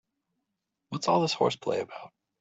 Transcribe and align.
What's 0.89 1.07
all 1.07 1.21
this 1.21 1.33
horseplay 1.33 1.81
about? 1.81 2.11